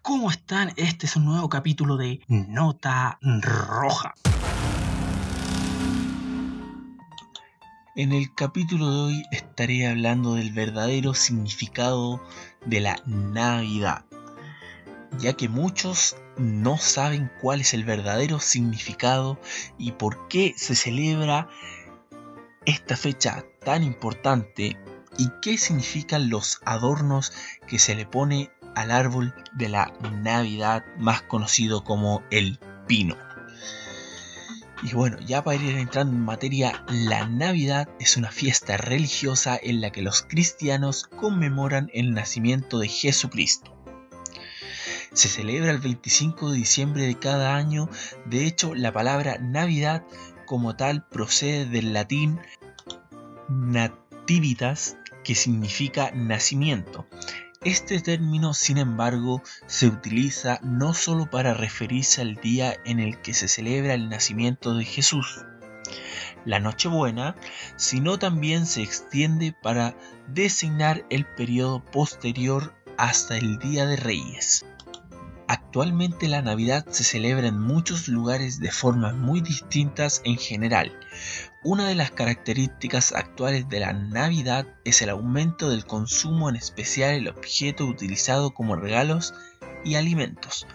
[0.00, 0.72] ¿Cómo están?
[0.76, 4.14] Este es un nuevo capítulo de Nota Roja.
[7.94, 12.22] En el capítulo de hoy estaré hablando del verdadero significado
[12.64, 14.06] de la Navidad,
[15.18, 19.38] ya que muchos no saben cuál es el verdadero significado
[19.76, 21.50] y por qué se celebra
[22.64, 24.78] esta fecha tan importante
[25.18, 27.32] y qué significan los adornos
[27.66, 33.16] que se le pone al árbol de la Navidad más conocido como el pino.
[34.82, 39.80] Y bueno, ya para ir entrando en materia, la Navidad es una fiesta religiosa en
[39.82, 43.76] la que los cristianos conmemoran el nacimiento de Jesucristo.
[45.12, 47.90] Se celebra el 25 de diciembre de cada año,
[48.26, 50.04] de hecho la palabra Navidad
[50.46, 52.40] como tal procede del latín
[53.48, 57.06] nativitas, que significa nacimiento.
[57.62, 63.34] Este término, sin embargo, se utiliza no solo para referirse al día en el que
[63.34, 65.44] se celebra el nacimiento de Jesús,
[66.46, 67.36] la Nochebuena,
[67.76, 69.94] sino también se extiende para
[70.26, 74.64] designar el periodo posterior hasta el Día de Reyes.
[75.52, 80.96] Actualmente la Navidad se celebra en muchos lugares de formas muy distintas en general.
[81.64, 87.14] Una de las características actuales de la Navidad es el aumento del consumo, en especial
[87.14, 89.34] el objeto utilizado como regalos
[89.84, 90.68] y alimentos.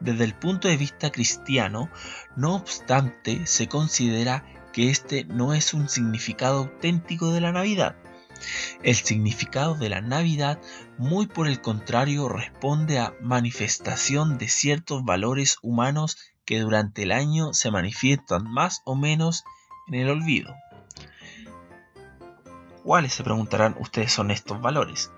[0.00, 1.88] Desde el punto de vista cristiano,
[2.34, 7.94] no obstante, se considera que este no es un significado auténtico de la Navidad.
[8.82, 10.60] El significado de la Navidad,
[10.98, 17.52] muy por el contrario, responde a manifestación de ciertos valores humanos que durante el año
[17.52, 19.44] se manifiestan más o menos
[19.88, 20.54] en el olvido.
[22.84, 25.10] ¿Cuáles se preguntarán ustedes son estos valores?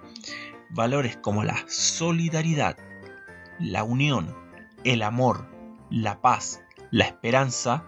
[0.71, 2.77] Valores como la solidaridad,
[3.59, 4.35] la unión,
[4.85, 5.49] el amor,
[5.91, 7.85] la paz, la esperanza,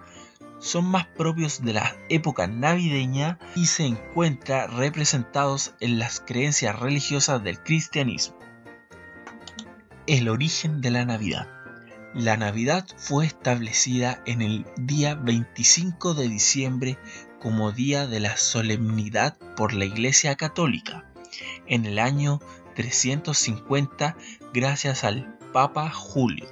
[0.63, 7.43] son más propios de la época navideña y se encuentran representados en las creencias religiosas
[7.43, 8.39] del cristianismo.
[10.07, 11.49] El origen de la Navidad.
[12.13, 16.97] La Navidad fue establecida en el día 25 de diciembre
[17.41, 21.11] como día de la solemnidad por la Iglesia Católica,
[21.67, 22.39] en el año
[22.75, 24.15] 350
[24.53, 26.45] gracias al Papa Julio.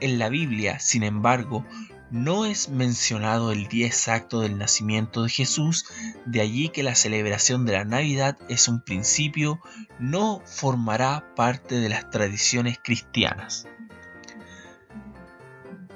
[0.00, 1.64] En la Biblia, sin embargo,
[2.12, 5.86] no es mencionado el día exacto del nacimiento de Jesús,
[6.26, 9.60] de allí que la celebración de la Navidad es un principio,
[9.98, 13.66] no formará parte de las tradiciones cristianas.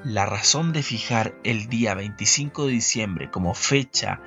[0.04, 4.22] La razón de fijar el día 25 de diciembre como fecha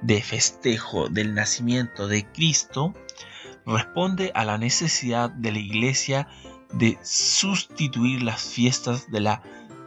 [0.00, 2.94] de festejo del nacimiento de Cristo
[3.66, 6.28] responde a la necesidad de la Iglesia
[6.72, 9.42] de sustituir las fiestas de la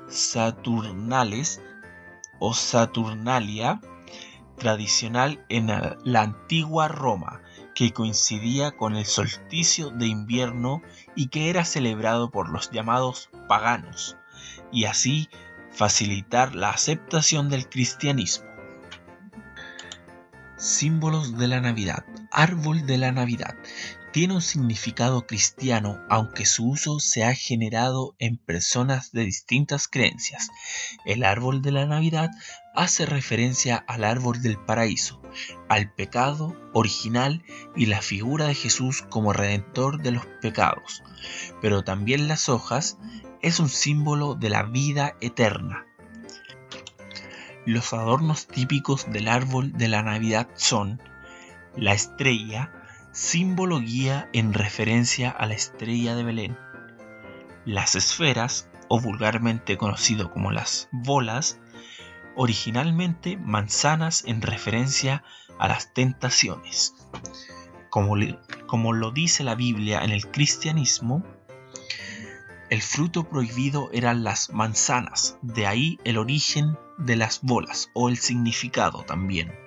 [0.10, 1.62] Saturnales
[2.40, 3.82] o Saturnalia
[4.58, 7.42] tradicional en la antigua Roma,
[7.74, 10.82] que coincidía con el solsticio de invierno
[11.16, 14.18] y que era celebrado por los llamados paganos,
[14.72, 15.30] y así
[15.72, 18.46] facilitar la aceptación del cristianismo.
[20.58, 22.06] Símbolos de la Navidad.
[22.38, 23.56] Árbol de la Navidad
[24.12, 30.50] tiene un significado cristiano, aunque su uso se ha generado en personas de distintas creencias.
[31.06, 32.32] El árbol de la Navidad
[32.76, 35.22] hace referencia al árbol del paraíso,
[35.70, 37.42] al pecado original
[37.74, 41.04] y la figura de Jesús como redentor de los pecados,
[41.62, 42.98] pero también las hojas
[43.42, 45.86] es un símbolo de la vida eterna.
[47.66, 51.02] Los adornos típicos del árbol de la Navidad son
[51.78, 52.72] la estrella,
[53.12, 56.58] símbolo guía en referencia a la estrella de Belén.
[57.66, 61.60] Las esferas, o vulgarmente conocido como las bolas,
[62.36, 65.24] originalmente manzanas en referencia
[65.60, 66.94] a las tentaciones.
[67.90, 68.16] Como,
[68.68, 71.26] como, lo dice la Biblia en el cristianismo,
[72.70, 78.18] el fruto prohibido eran las manzanas, de ahí el origen de las bolas o el
[78.18, 79.65] significado también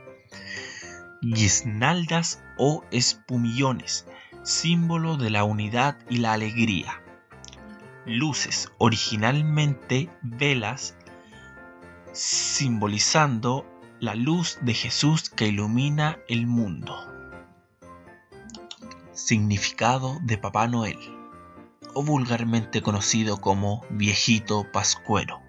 [1.20, 4.06] guisnaldas o espumillones,
[4.42, 7.02] símbolo de la unidad y la alegría.
[8.06, 10.96] Luces, originalmente velas,
[12.12, 13.66] simbolizando
[14.00, 16.96] la luz de Jesús que ilumina el mundo.
[19.12, 20.98] Significado de Papá Noel,
[21.94, 25.47] o vulgarmente conocido como Viejito Pascuero.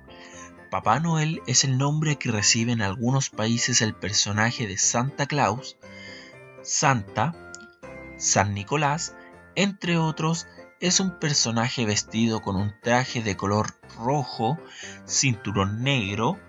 [0.70, 5.78] Papá Noel es el nombre que recibe en algunos países el personaje de Santa Claus,
[6.62, 7.34] Santa,
[8.18, 9.16] San Nicolás,
[9.56, 10.46] entre otros,
[10.80, 14.60] es un personaje vestido con un traje de color rojo,
[15.06, 16.40] cinturón negro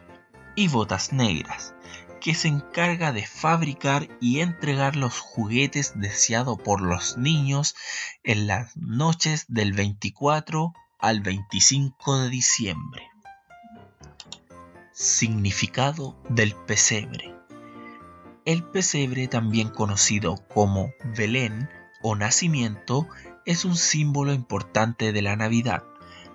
[0.54, 1.74] y botas negras,
[2.20, 7.74] que se encarga de fabricar y entregar los juguetes deseados por los niños
[8.22, 13.09] en las noches del 24 al 25 de diciembre.
[15.02, 17.34] Significado del pesebre.
[18.44, 21.70] El pesebre, también conocido como Belén
[22.02, 23.08] o nacimiento,
[23.46, 25.84] es un símbolo importante de la Navidad,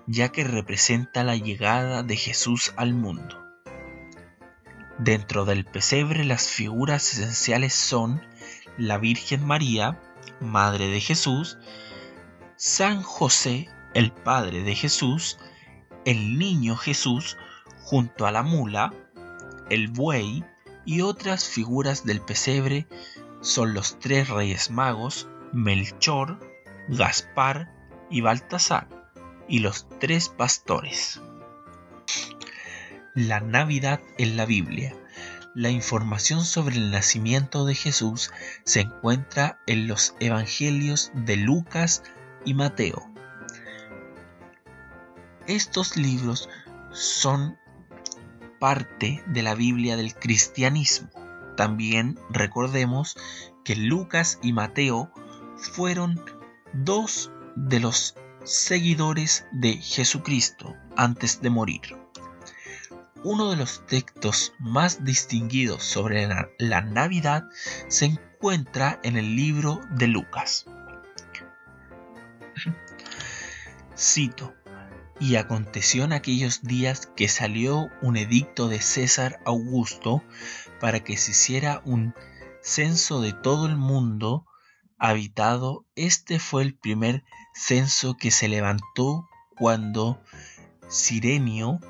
[0.08, 3.40] ya que representa la llegada de Jesús al mundo.
[4.98, 8.20] Dentro del pesebre las figuras esenciales son
[8.76, 10.00] la Virgen María,
[10.40, 11.56] Madre de Jesús,
[12.56, 15.38] San José, el Padre de Jesús,
[16.04, 17.36] el Niño Jesús,
[17.86, 18.92] junto a la mula,
[19.70, 20.44] el buey
[20.84, 22.88] y otras figuras del pesebre
[23.40, 26.40] son los tres reyes magos, Melchor,
[26.88, 27.72] Gaspar
[28.10, 28.88] y Baltasar,
[29.48, 31.20] y los tres pastores.
[33.14, 34.92] La Navidad en la Biblia.
[35.54, 38.32] La información sobre el nacimiento de Jesús
[38.64, 42.02] se encuentra en los Evangelios de Lucas
[42.44, 43.08] y Mateo.
[45.46, 46.48] Estos libros
[46.90, 47.56] son
[48.58, 51.10] parte de la Biblia del cristianismo.
[51.56, 53.16] También recordemos
[53.64, 55.10] que Lucas y Mateo
[55.56, 56.20] fueron
[56.72, 58.14] dos de los
[58.44, 61.96] seguidores de Jesucristo antes de morir.
[63.24, 67.44] Uno de los textos más distinguidos sobre la, Navidad
[67.88, 70.66] se encuentra en el libro de Lucas.
[73.96, 74.54] Cito,
[75.18, 80.22] y aconteció en aquellos días que salió un edicto de César Augusto
[80.80, 82.14] para que se hiciera un
[82.62, 84.46] censo de todo el mundo
[84.98, 85.86] habitado.
[85.94, 87.24] Este fue el primer
[87.54, 90.20] censo que se levantó cuando
[90.88, 91.80] Sirenio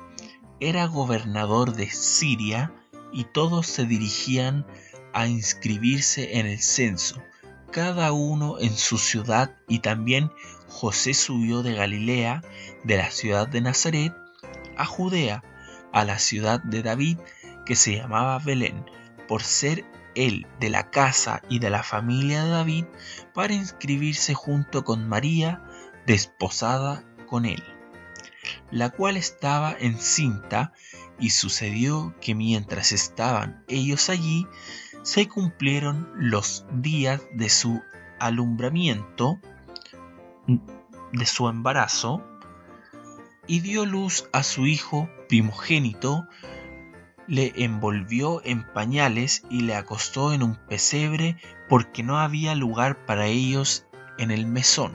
[0.59, 2.73] era gobernador de Siria
[3.11, 4.65] y todos se dirigían
[5.13, 7.21] a inscribirse en el censo,
[7.71, 10.31] cada uno en su ciudad y también
[10.67, 12.41] José subió de Galilea,
[12.83, 14.13] de la ciudad de Nazaret,
[14.77, 15.43] a Judea,
[15.93, 17.17] a la ciudad de David,
[17.65, 18.85] que se llamaba Belén,
[19.27, 19.85] por ser
[20.15, 22.85] él de la casa y de la familia de David,
[23.33, 25.61] para inscribirse junto con María,
[26.05, 27.63] desposada con él,
[28.71, 30.73] la cual estaba encinta,
[31.19, 34.47] y sucedió que mientras estaban ellos allí,
[35.01, 37.81] se cumplieron los días de su
[38.19, 39.39] alumbramiento,
[40.47, 42.23] de su embarazo
[43.47, 46.27] y dio luz a su hijo primogénito,
[47.27, 51.37] le envolvió en pañales y le acostó en un pesebre
[51.69, 53.85] porque no había lugar para ellos
[54.17, 54.93] en el mesón.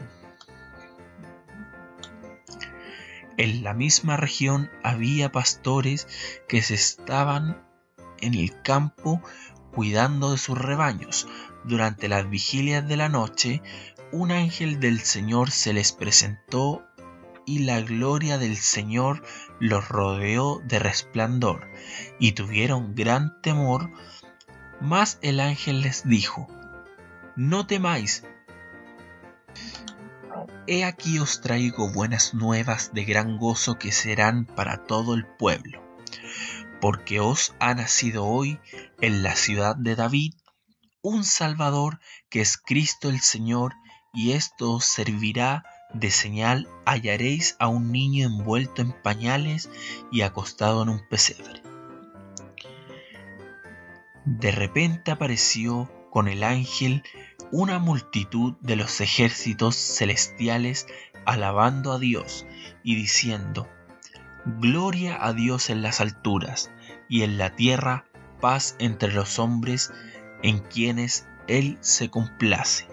[3.39, 6.07] En la misma región había pastores
[6.49, 7.63] que se estaban
[8.21, 9.23] en el campo
[9.73, 11.27] cuidando de sus rebaños.
[11.65, 13.63] Durante las vigilias de la noche,
[14.13, 16.87] un ángel del Señor se les presentó
[17.47, 19.25] y la gloria del Señor
[19.59, 21.67] los rodeó de resplandor,
[22.21, 23.91] y tuvieron gran temor,
[24.81, 26.47] mas el ángel les dijo,
[27.35, 28.25] No temáis,
[30.67, 35.83] he aquí os traigo buenas nuevas de gran gozo que serán para todo el pueblo,
[36.81, 38.61] porque os ha nacido hoy
[39.01, 40.35] en la ciudad de David
[41.01, 43.75] un Salvador que es Cristo el Señor,
[44.13, 45.65] y esto os servirá
[45.95, 49.71] de señal, hallaréis a un niño envuelto en pañales
[50.11, 51.63] y acostado en un pesebre.
[54.25, 57.03] De repente apareció con el ángel
[57.51, 60.87] una multitud de los ejércitos celestiales
[61.27, 62.47] alabando a Dios
[62.83, 63.69] y diciendo,
[64.45, 66.71] Gloria a Dios en las alturas
[67.09, 68.07] y en la tierra
[68.41, 69.93] paz entre los hombres
[70.43, 72.92] en quienes Él se complace.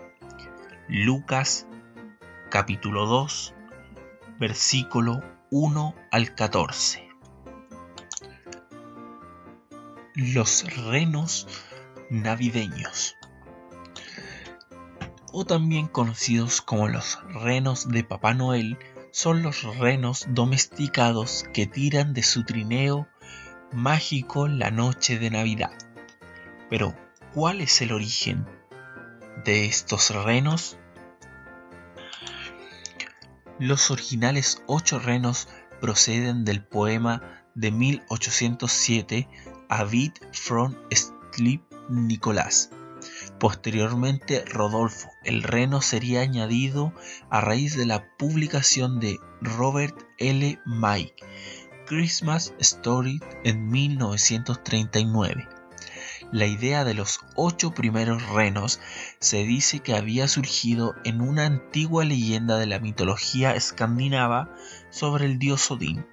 [0.92, 1.68] Lucas
[2.50, 3.54] capítulo 2
[4.40, 7.08] versículo 1 al 14.
[10.16, 11.48] Los renos
[12.10, 13.16] navideños
[15.32, 18.80] o también conocidos como los renos de Papá Noel
[19.12, 23.08] son los renos domesticados que tiran de su trineo
[23.72, 25.78] mágico la noche de Navidad.
[26.68, 26.96] Pero,
[27.36, 28.48] ¿cuál es el origen
[29.46, 30.79] de estos renos?
[33.60, 35.48] Los originales ocho renos
[35.82, 39.28] proceden del poema de 1807
[39.70, 42.70] A Beat from Sleep Nicholas,
[43.40, 46.94] Posteriormente, Rodolfo el Reno sería añadido
[47.30, 50.60] a raíz de la publicación de Robert L.
[50.66, 51.14] May,
[51.86, 55.59] Christmas Story en 1939.
[56.32, 58.80] La idea de los ocho primeros renos
[59.20, 64.54] se dice que había surgido en una antigua leyenda de la mitología escandinava
[64.92, 66.06] sobre el dios Odín,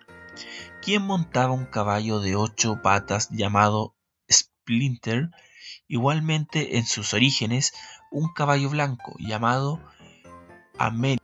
[0.83, 3.95] quien montaba un caballo de ocho patas llamado
[4.31, 5.31] Splinter
[5.89, 7.73] Igualmente, en sus orígenes,
[8.11, 9.81] un caballo blanco llamado
[10.79, 11.19] Amer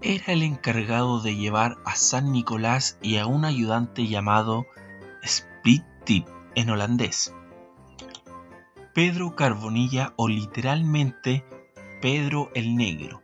[0.00, 4.66] era el encargado de llevar a San Nicolás y a un ayudante llamado
[5.22, 7.32] Split Tip en holandés.
[8.94, 11.44] Pedro Carbonilla o literalmente
[12.00, 13.22] Pedro el Negro.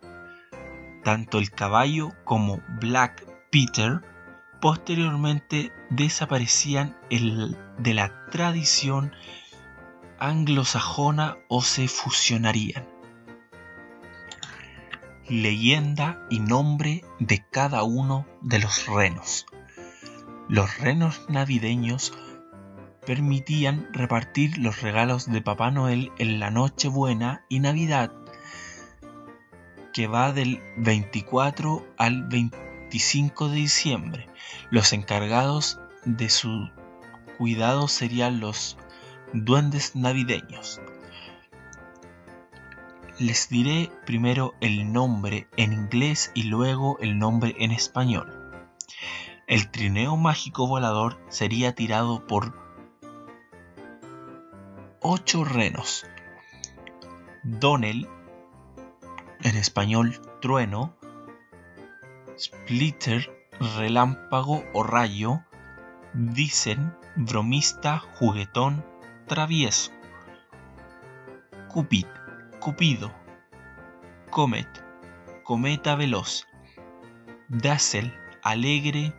[1.02, 4.00] Tanto el caballo como Black Peter
[4.60, 9.12] posteriormente desaparecían el de la tradición
[10.18, 12.88] anglosajona o se fusionarían.
[15.28, 19.46] Leyenda y nombre de cada uno de los renos.
[20.48, 22.12] Los renos navideños
[23.04, 28.12] permitían repartir los regalos de Papá Noel en la Nochebuena y Navidad,
[29.92, 34.26] que va del 24 al 25 de diciembre.
[34.70, 36.70] Los encargados de su
[37.38, 38.76] cuidado serían los
[39.32, 40.80] duendes navideños.
[43.18, 48.44] Les diré primero el nombre en inglés y luego el nombre en español.
[49.46, 52.63] El trineo mágico volador sería tirado por
[55.06, 56.06] ocho renos.
[57.42, 58.08] Donnell,
[59.42, 60.96] en español trueno,
[62.38, 63.30] Splitter,
[63.76, 65.42] relámpago o rayo,
[66.14, 68.82] dicen bromista, juguetón,
[69.26, 69.92] travieso.
[71.68, 72.06] Cupid,
[72.58, 73.12] Cupido.
[74.30, 74.68] Comet,
[75.42, 76.46] cometa veloz.
[77.48, 78.10] Dazzle,
[78.42, 79.12] alegre,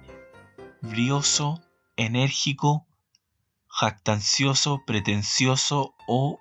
[0.81, 1.61] brioso,
[1.95, 2.84] enérgico,
[3.79, 6.39] jactancioso, pretencioso o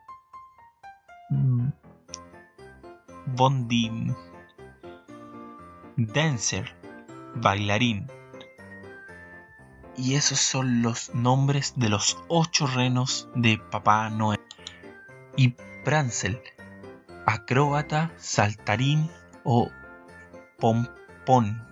[1.31, 1.69] mm,
[3.27, 4.17] bondín.
[5.97, 6.75] Dancer,
[7.37, 8.09] bailarín,
[9.97, 14.41] y esos son los nombres de los ocho renos de Papá Noel.
[15.37, 16.41] Y Prancel,
[17.27, 19.11] acróbata, saltarín
[19.45, 19.71] o
[20.59, 21.63] pompón.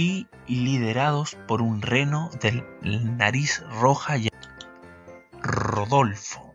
[0.00, 4.48] Y liderados por un reno de nariz roja llamado
[5.42, 6.54] Rodolfo.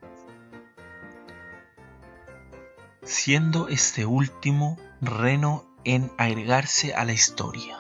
[3.04, 7.80] Siendo este último reno en agregarse a la historia.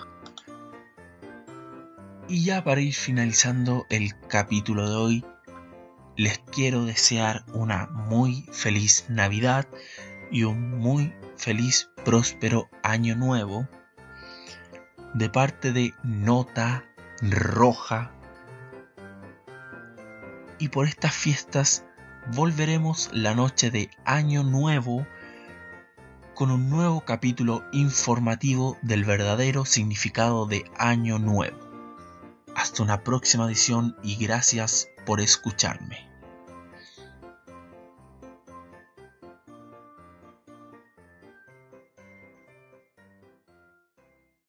[2.27, 5.25] Y ya para ir finalizando el capítulo de hoy,
[6.17, 9.65] les quiero desear una muy feliz Navidad
[10.29, 13.65] y un muy feliz, próspero año nuevo
[15.13, 16.85] de parte de Nota
[17.21, 18.11] Roja.
[20.59, 21.85] Y por estas fiestas
[22.31, 25.05] volveremos la noche de Año Nuevo
[26.33, 31.59] con un nuevo capítulo informativo del verdadero significado de Año Nuevo.
[32.55, 36.12] Hasta una próxima edición y gracias por escucharme.